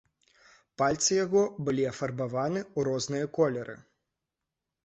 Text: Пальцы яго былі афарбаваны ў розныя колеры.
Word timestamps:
Пальцы 0.81 1.11
яго 1.25 1.43
былі 1.69 1.83
афарбаваны 1.91 2.61
ў 2.65 2.79
розныя 2.89 3.25
колеры. 3.37 3.75